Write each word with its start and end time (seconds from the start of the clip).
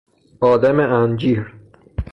آدم 0.41 0.79
انجیر 0.79 1.53